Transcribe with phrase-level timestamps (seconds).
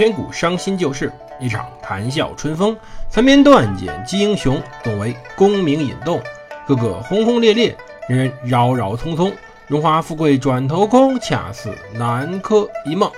[0.00, 2.74] 千古伤心旧事，一场谈笑春风。
[3.10, 6.18] 残篇断简击英雄，总为功名引动。
[6.66, 7.76] 个个轰轰烈烈，
[8.08, 9.30] 人人扰扰匆匆。
[9.66, 13.12] 荣华富贵转头空，恰似南柯一梦。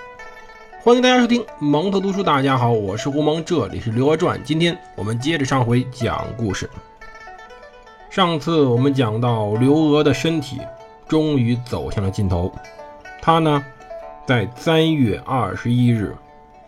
[0.82, 2.20] 欢迎大家收听蒙特读书。
[2.20, 4.36] 大家好，我是胡蒙，这里是《刘娥传》。
[4.42, 6.68] 今天我们接着上回讲故事。
[8.10, 10.58] 上次我们讲到刘娥的身体
[11.06, 12.52] 终于走向了尽头，
[13.20, 13.64] 她呢，
[14.26, 16.12] 在三月二十一日。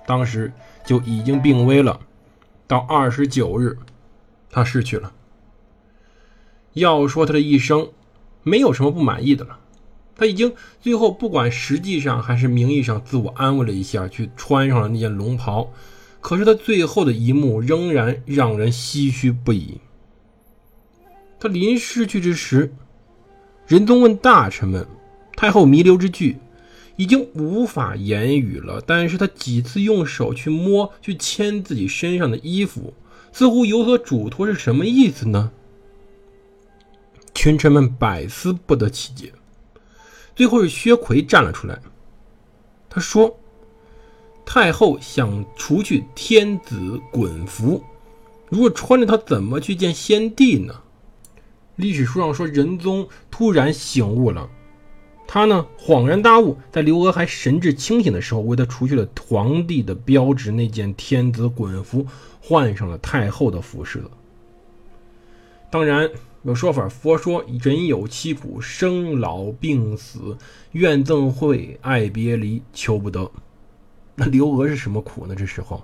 [0.06, 0.52] 当时
[0.84, 2.00] 就已经病危了，
[2.66, 3.76] 到二十九日，
[4.50, 5.12] 他逝去了。
[6.74, 7.88] 要说他的一生，
[8.42, 9.60] 没有什么不满意的了。
[10.16, 15.72] 他已经最后不管实际上还是名义上自我安慰了一下，去穿上了那件龙袍。
[16.20, 19.80] 可是他最后的一幕仍然让人唏嘘不已。
[21.38, 22.72] 他临逝去之时，
[23.66, 24.86] 仁宗问大臣们
[25.36, 26.36] ：“太后弥留之际。”
[26.96, 32.94] 已经无法言语了，但是他几次用手去摸、去牵自己身上的衣服，
[33.32, 35.50] 似乎有所嘱托，是什么意思呢？
[37.34, 39.32] 群臣们百思不得其解。
[40.36, 41.80] 最后是薛奎站了出来，
[42.88, 43.36] 他说
[44.46, 47.82] ：“太后想除去天子衮服，
[48.48, 50.74] 如果穿着它，怎么去见先帝呢？”
[51.76, 54.48] 历史书上说，仁宗突然醒悟了。
[55.26, 62.06] 他呢恍然大悟，在刘娥还神志清醒的时候，为他除去了皇帝的标志那件天子衮服，
[62.40, 64.02] 换上了太后的服饰。
[65.70, 66.08] 当然
[66.44, 70.36] 有说法，佛说人有七苦：生老病死、
[70.72, 73.28] 怨憎会、爱别离、求不得。
[74.14, 75.34] 那刘娥是什么苦呢？
[75.34, 75.82] 这时候，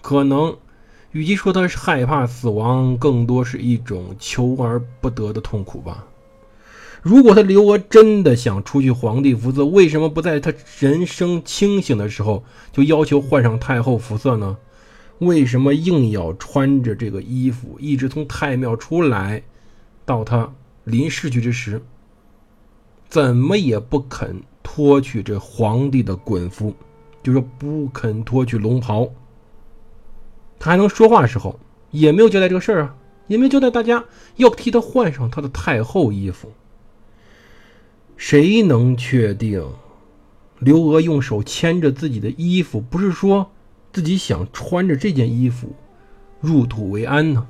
[0.00, 0.56] 可能
[1.12, 6.06] 与其说他是害怕死亡，更多是一种求而不得的痛苦吧。
[7.02, 14.56] 如果他刘娥真的想出去皇帝服色，为什么不在他人生清醒的时候就要求换上太后服色呢？
[15.20, 19.42] 为什么硬要穿着这个衣服，一直从太庙出来，
[20.04, 20.52] 到他
[20.84, 21.82] 临逝去之时，
[23.08, 26.74] 怎么也不肯脱去这皇帝的衮服，
[27.22, 29.08] 就说不肯脱去龙袍。
[30.58, 31.58] 他还能说话的时候，
[31.90, 32.94] 也没有交代这个事儿啊，
[33.28, 34.04] 也没有交代大家
[34.36, 36.52] 要替他换上他的太后衣服。
[38.18, 39.64] 谁能确定
[40.58, 43.52] 刘娥用手牵着自己的衣服，不是说
[43.92, 45.72] 自己想穿着这件衣服
[46.40, 47.46] 入土为安呢？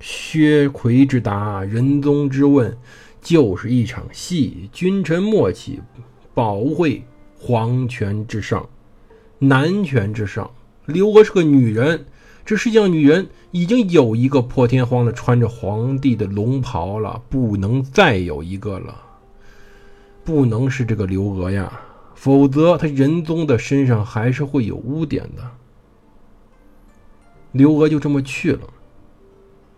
[0.00, 2.76] 薛奎之答，仁宗之问，
[3.20, 4.68] 就是一场戏。
[4.72, 5.80] 君臣默契，
[6.34, 7.04] 保卫
[7.38, 8.68] 皇权之上，
[9.38, 10.50] 男权之上。
[10.86, 12.06] 刘娥是个女人。
[12.44, 18.94] 这世界上女人已经有一个破天荒的穿着皇帝的龙袍了，不能再有一个了，
[20.24, 21.80] 不能是这个刘娥呀，
[22.14, 25.42] 否则他仁宗的身上还是会有污点的。
[27.52, 28.60] 刘娥就这么去了，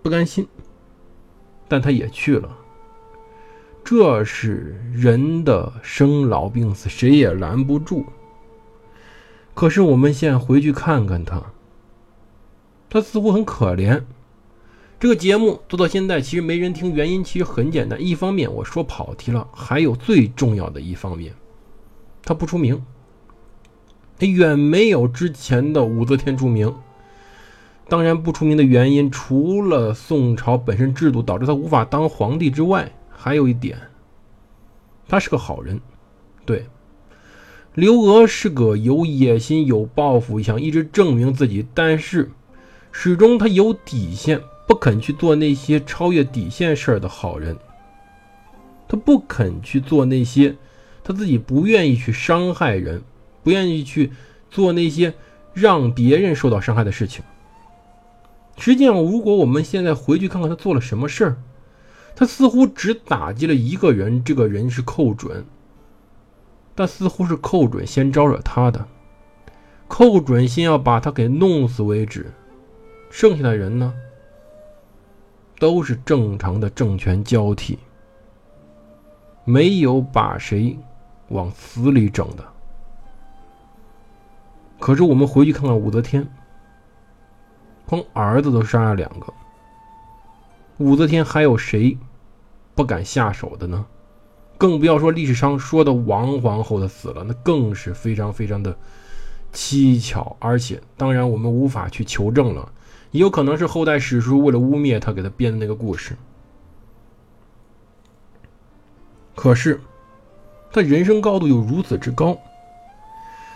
[0.02, 0.46] 不甘心，
[1.68, 2.48] 但他也去了。
[3.84, 8.06] 这是人的生老病死，谁也拦不住。
[9.52, 11.42] 可是我们现在回去看看他。
[12.94, 14.04] 他似乎很可怜。
[15.00, 18.00] 这个节目做到现在，其实没人听，原因其实很简单。
[18.00, 21.34] 一方面我说跑题了，还有最重要的一方面，
[22.22, 22.80] 他不出名，
[24.16, 26.72] 他远没有之前的武则天出名。
[27.88, 33.76] 当然，不出名的原因，除了宋朝本身制度导致他无法当皇帝之外，还有一点，
[35.08, 35.80] 他是个好人。
[36.46, 36.68] 对，
[37.74, 42.30] 刘娥是个有野心、有抱负，想一直证明自己，但是。
[42.96, 47.54] 始终他有底线，不肯去做那些超越底线事儿的好人。
[48.86, 50.54] 他不肯去做那些
[51.02, 53.02] 他自己不愿意去伤害人，
[53.42, 54.12] 不愿意去
[54.48, 55.12] 做那些
[55.52, 57.22] 让别人受到伤害的事情。
[58.56, 61.36] 实际上，如果我们现在回去看看他做了什么事儿，
[62.14, 65.44] 他似乎只打击了一个人，这个人是寇准。
[66.76, 68.86] 但似乎是寇准先招惹他的，
[69.88, 72.32] 寇准先要把他给弄死为止。
[73.14, 73.94] 剩下的人呢，
[75.60, 77.78] 都是正常的政权交替，
[79.44, 80.76] 没有把谁
[81.28, 82.44] 往死里整的。
[84.80, 86.26] 可是我们回去看看武则天，
[87.86, 89.32] 光儿子都杀了两个，
[90.78, 91.96] 武则天还有谁
[92.74, 93.86] 不敢下手的呢？
[94.58, 98.76] 更不要说历史上说的王皇后的死了，那更是非常非常的
[99.52, 102.72] 蹊跷，而且当然我们无法去求证了。
[103.14, 106.16] 也有可能是后代史书为了污蔑他给他编的那个故事。
[109.36, 109.80] 可是，
[110.72, 112.36] 他人生高度又如此之高，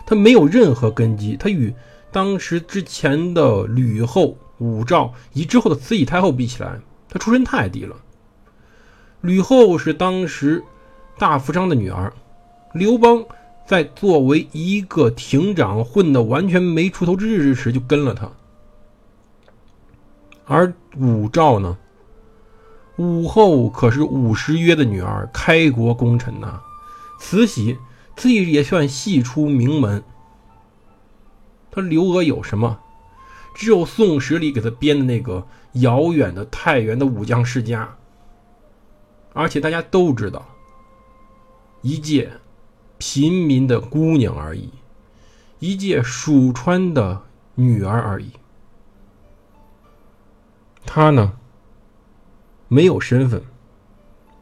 [0.06, 1.75] 他没有任何根基，他与
[2.12, 6.78] 当时之前的吕后、武曌以及之后的慈禧太后比起来，
[7.08, 7.96] 他出身太低了。
[9.22, 10.62] 吕后是当时
[11.19, 12.12] 大富商的女儿，
[12.75, 13.25] 刘邦
[13.66, 18.31] 在作为一个亭长混得完全没出头之日之时就跟了他，
[20.48, 21.76] 而武曌呢，
[22.96, 26.60] 武后可是武十约的女儿，开国功臣呐。
[27.20, 27.78] 慈禧，
[28.16, 30.02] 自己也算系出名门。
[31.70, 32.80] 他刘娥有什么？
[33.54, 37.96] 只有《宋史》里给他编的那个遥远的太原的武将世家。
[39.34, 40.48] 而且大家都知道，
[41.82, 42.30] 一介
[42.96, 44.70] 平民的姑娘而已，
[45.58, 47.22] 一介蜀川的
[47.54, 48.30] 女儿而已。
[50.90, 51.35] 她呢，
[52.67, 53.43] 没有身份，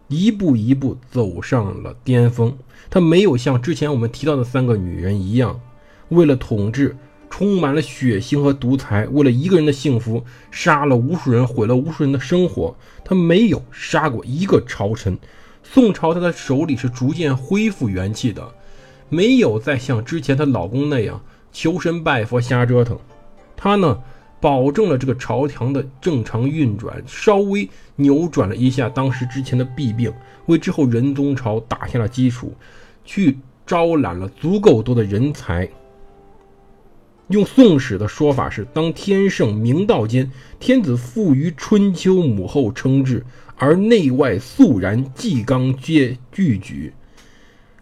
[0.06, 2.56] 一步一步走上了巅峰。
[2.88, 5.60] 她没有像之前我们提到的三个女人一样，
[6.10, 6.96] 为了统治。
[7.28, 12.74] 充满了血腥和独裁，为了一个人的幸福，杀了无数人，毁了无数人的生活。
[13.04, 15.18] 他没有杀过一个朝臣。
[15.64, 18.54] 宋朝他的手里是逐渐恢复元气的，
[19.08, 21.20] 没有再像之前她老公那样
[21.52, 22.96] 求神拜佛瞎折腾。
[23.56, 24.00] 他呢，
[24.40, 30.12] 保证了这个朝廷的正常运转，稍微扭转了一下当时之前的弊病，
[30.46, 32.54] 为之后仁宗朝打下了基础，
[33.04, 35.68] 去招揽了足够多的人才。
[37.28, 40.30] 用《宋史》的说法是：当天圣明道间，
[40.60, 43.24] 天子富于春秋，母后称制，
[43.56, 46.92] 而内外肃然，纪纲皆具举，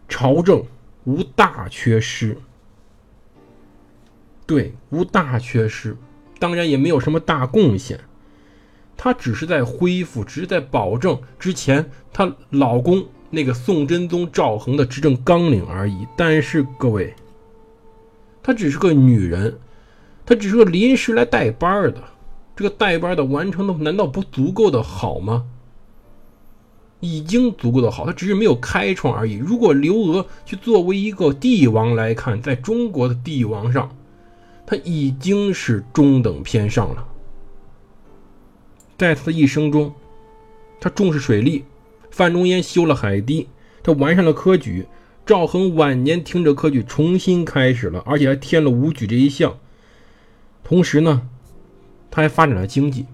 [0.09, 0.65] 朝政
[1.05, 2.39] 无大缺失。
[4.47, 5.95] 对，无大缺失，
[6.45, 7.99] 当然也没有什么大贡献。
[8.99, 16.07] 她只是在恢复，只是在保证之前她老公那个宋真宗赵恒的执政纲领而已。
[16.19, 17.15] 但是各位。
[18.43, 19.59] 她只是个女人，
[20.27, 22.05] 她只是个临时来代班的。
[22.55, 25.47] 这个代班的完成的难道不足够的好吗？
[27.01, 29.37] 已经足够的好，她只是没有开创而已。
[29.37, 33.97] 如果刘娥去作为一个帝王来看，在中国的帝王上，
[34.67, 37.07] 他已经是中等偏上了。
[38.97, 39.95] 在他的一生中，
[40.81, 41.65] 他重视水利，
[42.11, 43.49] 范仲淹修了海堤，
[43.83, 44.87] 他完善了科举。
[45.27, 49.59] 赵恒晚年听着科举重新开始了，而且还添了武举这一项。
[50.63, 51.29] 同时呢，
[52.11, 53.07] 他还发展了经济。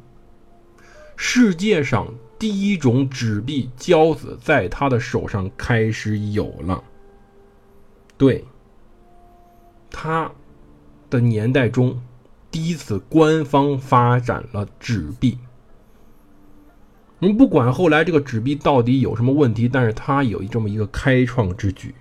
[1.16, 6.82] 世界上第一种纸币交子在他的手上开始有了。
[8.16, 8.44] 对，
[9.88, 10.32] 他
[11.10, 12.00] 的年代中
[12.50, 15.38] 第一次官方发展了纸币。
[17.18, 21.94] 我们不管后来这个纸币到底有什么问题，但是他有这么一个开创之举，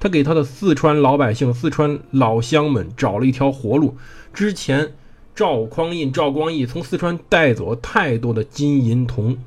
[0.00, 3.96] 他给他的四川老百姓、四川老乡们找了一条活路。
[4.34, 4.94] 之前
[5.36, 9.38] 赵匡胤、赵光义从四川带走了太多的金银铜，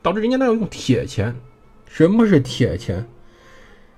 [0.00, 1.34] 导致人家都要用铁钱。
[1.86, 3.08] 什么是铁钱？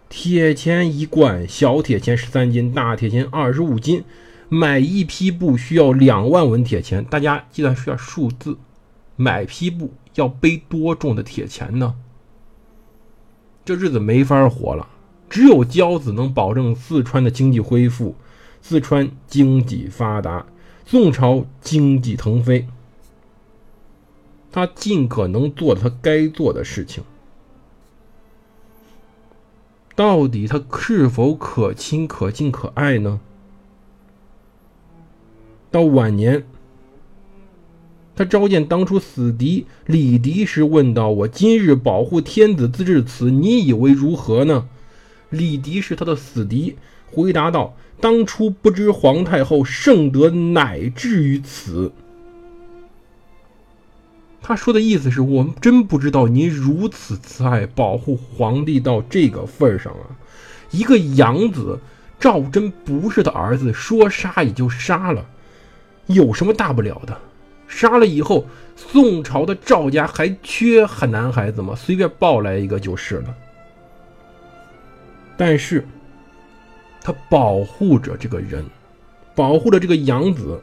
[0.09, 4.05] 铁钱一贯，小铁钱十三斤，大铁钱二十五斤。
[4.49, 8.57] 买一批布需要两万文铁钱，大家记得是要数字。
[9.17, 9.93] 买批布。
[10.17, 11.95] 要背多重的铁钱呢？
[13.67, 14.89] 这日子没法活了。
[15.29, 18.15] 只有交子能保证四川的经济恢复，
[18.63, 20.47] 四川经济发达，
[20.87, 22.67] 宋朝经济腾飞。
[24.51, 27.05] 他尽可能做他该做的事情。
[29.97, 33.19] 到底他是否可亲、可敬、可爱呢？
[35.71, 36.45] 到晚年。
[38.15, 44.69] 他召见当初死敌李迪时，问道：“我今日保护天子，自至此，你以为如何呢？”
[45.31, 46.77] 李迪是他的死敌，
[47.11, 51.93] 回答道：“当初不知皇太后圣德，乃至于此。”
[54.47, 60.07] 他说的意思是我们真不知道您如此慈爱，保护皇帝到这个份上啊！
[60.71, 61.77] 一个养子
[62.21, 65.27] 赵祯不是他儿子，说杀也就杀了，
[66.07, 67.19] 有什么大不了的？
[67.67, 71.75] 杀了以后，宋朝的赵家还缺很男孩子吗？
[71.75, 73.35] 随便抱来一个就是了。
[75.37, 75.85] 但是，
[77.03, 78.65] 他保护着这个人，
[79.35, 80.63] 保护着这个养子。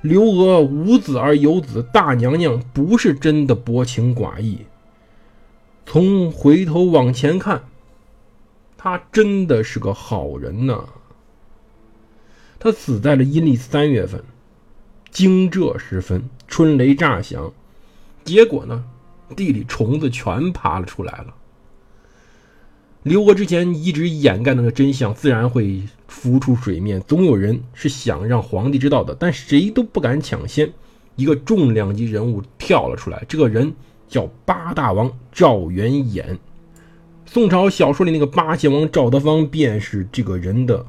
[0.00, 4.66] 刘娥无子而有子，大娘娘不是真的薄情寡义。
[5.84, 7.64] 从回头往前看，
[8.76, 10.88] 她真的是个好人呢。
[12.60, 14.22] 她死在了阴历三月份。
[15.10, 17.50] 惊蛰时分，春雷炸响，
[18.24, 18.84] 结果呢，
[19.34, 21.34] 地里虫子全爬了出来了。
[23.08, 27.00] 刘娥之前一直掩盖那个真相，自然会浮出水面。
[27.00, 30.70] 总有人是想让皇帝知道的，但谁都不敢抢先。
[31.16, 33.74] 一个重量级人物跳了出来，这个人
[34.06, 36.36] 叫八大王赵元衍。
[37.24, 40.84] 宋朝小说里那个八贤王赵德芳，便是这个人的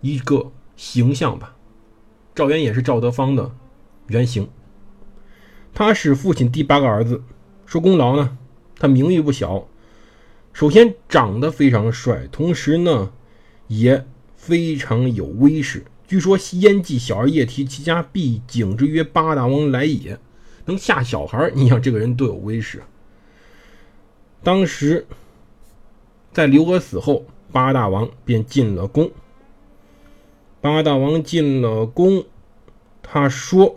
[0.00, 1.56] 一个形象吧。
[2.34, 3.50] 赵元衍是赵德芳的
[4.06, 4.48] 原型。
[5.74, 7.22] 他是父亲第八个儿子，
[7.66, 8.38] 说功劳呢，
[8.78, 9.66] 他名誉不小。
[10.54, 13.12] 首先长得非常帅，同时呢
[13.66, 14.06] 也
[14.36, 15.84] 非常有威势。
[16.06, 20.16] 据说燕记小儿夜啼，其家必景之曰八大王来也，
[20.66, 22.80] 能吓小孩你想这个人多有威势？
[24.44, 25.06] 当时
[26.32, 29.10] 在刘娥死后，八大王便进了宫。
[30.60, 32.24] 八大王进了宫，
[33.02, 33.76] 他说：“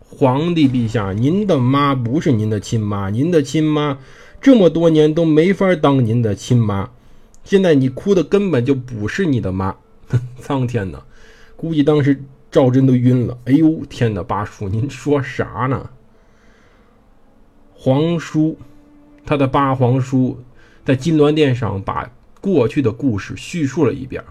[0.00, 3.98] 皇帝陛下，您的妈不是您的亲妈，您的亲妈
[4.40, 6.90] 这么多年都没法当您的亲妈。
[7.44, 9.76] 现在你哭的根本就不是你的妈。
[10.40, 11.02] ”苍天呐！
[11.56, 13.36] 估计当时赵祯都晕了。
[13.44, 15.90] 哎呦天哪，八叔，您说啥呢？
[17.74, 18.56] 皇叔，
[19.26, 20.38] 他的八皇叔
[20.84, 24.24] 在金銮殿上把过去的故事叙述了一遍。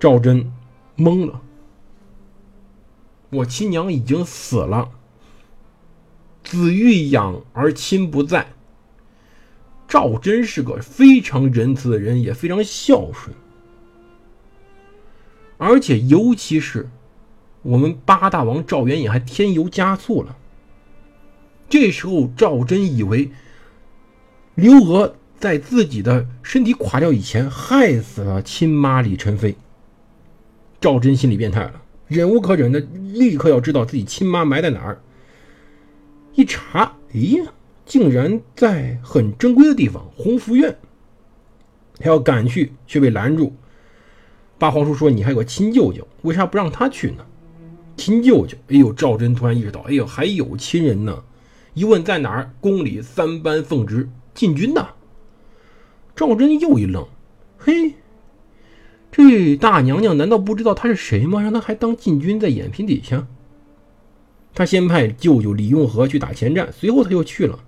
[0.00, 0.52] 赵祯
[0.96, 1.40] 懵了，
[3.30, 4.90] 我亲娘已经死了，
[6.42, 8.48] 子欲养而亲不在。
[9.88, 13.34] 赵祯是个非常仁慈的人，也非常孝顺。
[15.58, 16.88] 而且，尤其是
[17.62, 20.36] 我们八大王赵元也还添油加醋了。
[21.68, 23.30] 这时候，赵祯以为
[24.54, 29.56] 刘娥在自己的身体垮掉以前害死了亲妈李宸妃。
[30.80, 35.00] 赵祯心里变态了，忍无可忍的，立刻要知道自己亲妈埋在哪儿。
[36.34, 37.44] 一查，哎呀，
[37.86, 40.76] 竟然在很正规的地方——鸿福院。
[41.98, 43.54] 他要赶去，却被拦住。
[44.58, 47.24] 八皇叔说：“你还有个亲舅舅，为啥不让他去呢？”
[47.96, 48.92] 亲舅舅，哎呦！
[48.92, 51.24] 赵祯突然意识到，哎呦，还有亲人呢！
[51.72, 54.88] 一问在哪儿，宫里三班奉旨禁军呢。
[56.14, 57.06] 赵祯又一愣，
[57.56, 57.94] 嘿，
[59.10, 61.40] 这大娘娘难道不知道他是谁吗？
[61.40, 63.26] 让他还当禁军在眼皮底下？
[64.54, 67.58] 他先派舅舅李用和去打前站，随后他又去了，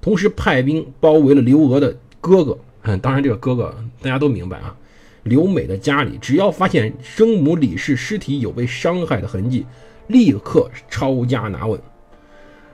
[0.00, 2.58] 同时派兵包围了刘娥的哥哥。
[2.82, 4.76] 嗯，当然这个哥哥大家都明白啊。
[5.24, 9.66] 刘美的家里，只要发现生母李氏尸体有被伤害的痕迹，
[10.06, 11.78] 立刻抄家拿问。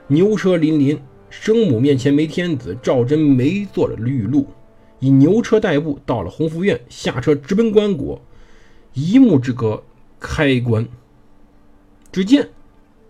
[0.07, 0.97] 牛车辚辚，
[1.29, 4.47] 生母面前没天子，赵祯没坐着绿路，
[4.99, 8.17] 以牛车代步，到了鸿福院，下车直奔棺椁。
[8.93, 9.83] 一目之隔，
[10.17, 10.87] 开棺，
[12.13, 12.47] 只见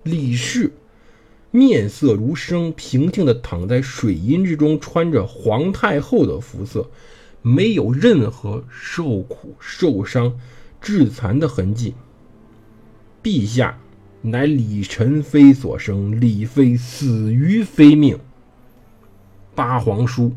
[0.01, 0.73] 李氏
[1.51, 6.89] 面色如生，平静地躺在水银之中，穿着皇太后的服色。
[7.43, 10.37] 没有任何受苦、受伤、
[10.81, 11.93] 致残的痕迹。
[13.23, 13.79] 陛下
[14.21, 18.19] 乃李宸妃所生，李妃死于非命。
[19.55, 20.33] 八皇叔，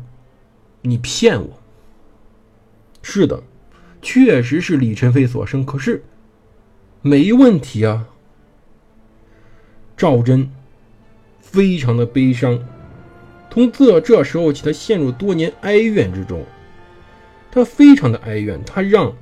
[0.81, 1.59] 你骗我！
[3.01, 3.43] 是的，
[4.01, 6.03] 确实是李宸妃所生，可是
[7.01, 8.07] 没问题啊。
[9.97, 10.49] 赵祯
[11.51, 12.57] 非常的悲伤，
[13.51, 16.45] 从这这时候起，他陷入多年哀怨之中。
[17.51, 19.13] 他非常的哀怨，他让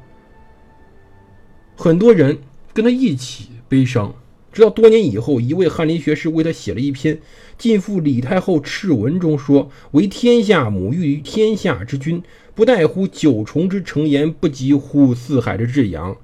[1.76, 2.38] 很多人
[2.72, 4.14] 跟他一起悲伤。
[4.54, 7.16] 直到多年以后，一位翰林学士为他写了一篇
[7.58, 12.22] 《晋父李太后敕文》，中说：“为天下母，育于天下之君，
[12.54, 16.16] 不待乎九重之成言，不及乎四海之至养。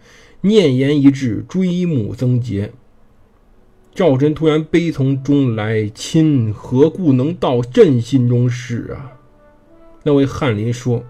[0.41, 2.71] 念言一致，追母增节。”
[3.95, 9.13] 赵祯突然悲从中来，亲何故能到朕心中使啊？
[10.03, 11.01] 那位翰林说。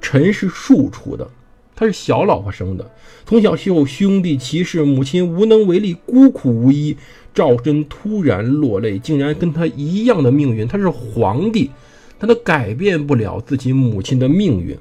[0.00, 1.30] 臣是庶出的，
[1.74, 2.90] 他是小老婆生的，
[3.24, 6.94] 从小受兄弟歧视，母亲无能为力，孤苦无依。
[7.32, 10.68] 赵祯突然落泪，竟然跟他一样的命运。
[10.68, 11.70] 他是皇帝，
[12.18, 14.76] 但他改变不了自己母亲的命运。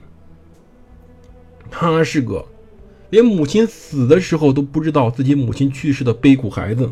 [1.72, 2.46] 他是个
[3.14, 6.92] 连母亲死的时候都不知道自己母亲去世的悲苦孩子。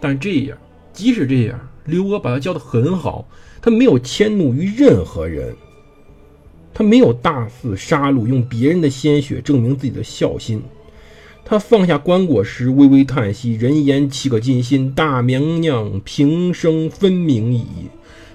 [0.00, 0.58] 但这样，
[0.92, 3.24] 即使这样，刘娥把他教的很好，
[3.60, 5.54] 他没有迁怒于任何人。
[6.74, 10.60] 他没有大肆杀戮，用别人的鲜血证明自己的孝心。
[11.44, 14.90] 他放下棺椁时微微叹息：“人言岂可尽心？
[14.90, 17.64] 大娘娘平生分明矣。”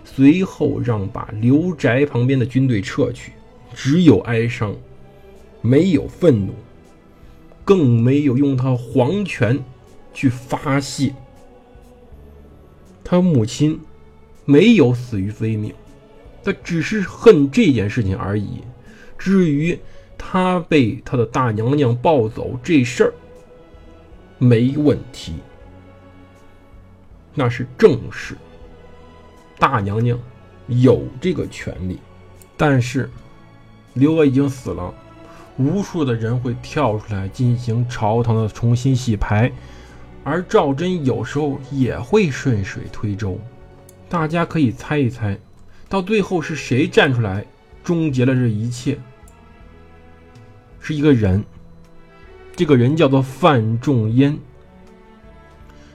[0.05, 3.33] 随后让把刘宅旁边的军队撤去，
[3.75, 4.73] 只有哀伤，
[5.67, 6.53] 没有愤怒，
[7.65, 9.61] 更没有用他皇权
[10.13, 11.13] 去发泄。
[13.03, 13.79] 他母亲
[14.45, 15.73] 没有死于非命。
[16.43, 18.61] 他只是恨这件事情而已。
[19.17, 19.77] 至于
[20.17, 23.13] 他被他的大娘娘抱走这事儿，
[24.37, 25.33] 没问题，
[27.33, 28.37] 那是正事。
[29.59, 30.17] 大娘娘
[30.67, 31.99] 有这个权利，
[32.55, 33.09] 但是
[33.95, 34.93] 刘娥已经死了，
[35.57, 39.51] 无数的人会跳出来进行朝堂的重新洗牌，
[40.23, 43.39] 而赵祯有时候也会顺水推舟。
[44.07, 45.37] 大家可以猜一猜，
[45.89, 47.45] 到最后是谁站出来
[47.83, 48.97] 终结了这一切？
[50.79, 51.43] 是一个人，
[52.55, 54.37] 这个人叫做范仲淹。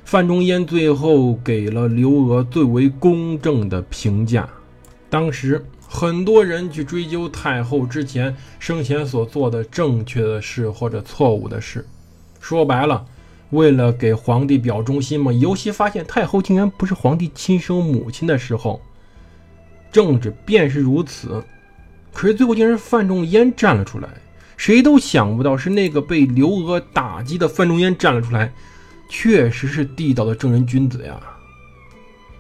[0.05, 4.47] 范仲淹最后给了刘娥最为公正的评价。
[5.09, 11.87] 当时很多人去追究太后之前生前所做的正确的事或者错误的事，
[12.41, 13.05] 说白了，
[13.51, 15.31] 为了给皇帝表忠心嘛。
[15.31, 18.81] 尤其发现太后竟然不是皇帝亲生母亲的时候，
[19.93, 21.45] 政治便是如此。
[22.11, 24.09] 可是最后竟然范仲淹站了出来，
[24.57, 28.51] 谁都想不到是那个被刘娥打击的范仲淹站了出来。
[29.11, 31.21] 确实是地道的正人君子呀！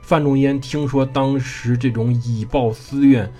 [0.02, 3.32] 范仲淹听说当时这种以暴私怨、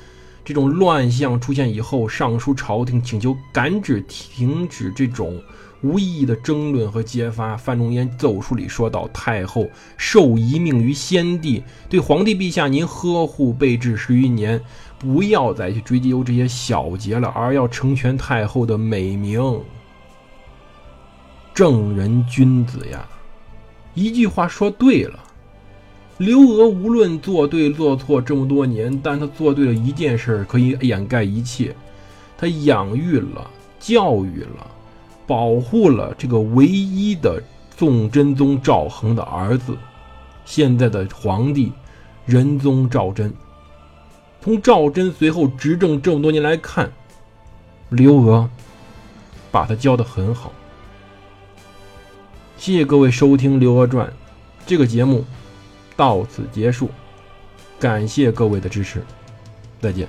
[0.45, 5.43] 这种乱象出现以后，上书朝廷请求赶止停止这种
[5.83, 7.57] 无意义的争论和揭发。
[7.57, 14.61] 范仲淹奏书里说道：“太后受遗命于先帝，对皇帝陛下您呵护备至十余年，
[14.99, 19.61] 不要再去追究这些小节了，而要成全太后的美名。
[21.53, 23.05] 正人君子呀！”
[23.95, 25.19] 一句话说对了，
[26.19, 31.75] 刘娥无论做对做错这么多年，但她做对了一件事，可以掩盖一切。
[32.39, 33.51] 她养育了、
[33.81, 34.71] 教育了、
[35.27, 37.43] 保护了这个唯一的
[37.77, 39.77] 宋真宗赵恒的儿子，
[40.45, 41.73] 现在的皇帝
[42.27, 43.33] 仁宗赵祯。
[44.41, 46.93] 从赵祯随后执政这么多年来看，
[47.89, 48.49] 刘娥
[49.51, 50.53] 把他教得很好。
[52.59, 54.07] 谢谢各位收听《刘娥传》
[54.67, 55.25] 这个节目，
[55.97, 56.91] 到此结束。
[57.79, 59.03] 感谢各位的支持，
[59.81, 60.07] 再见。